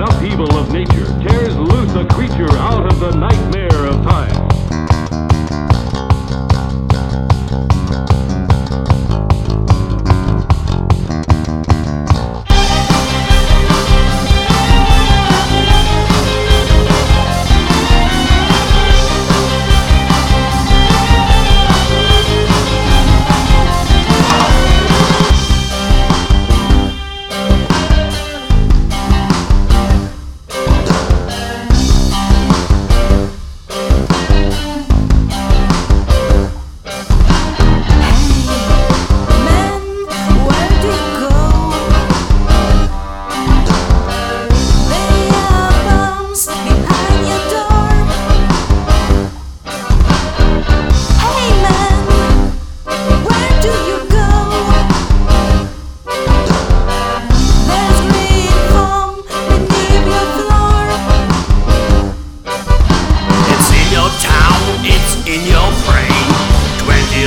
[0.00, 3.49] An upheaval of nature tears loose a creature out of the time.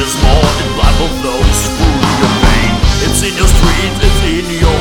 [0.04, 2.76] is more in life of those who pain.
[3.08, 3.94] It's in your street.
[4.04, 4.73] it's in your